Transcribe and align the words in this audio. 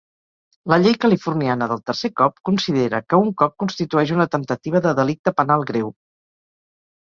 La 0.71 0.77
llei 0.83 0.93
californiana 1.03 1.67
del 1.71 1.83
tercer 1.89 2.11
cop 2.21 2.41
considera 2.49 3.01
que 3.11 3.19
un 3.27 3.29
cop 3.43 3.53
constitueix 3.65 4.15
una 4.17 4.27
temptativa 4.37 4.83
de 4.87 4.95
delicte 5.03 5.35
penal 5.43 5.69
greu. 5.73 5.95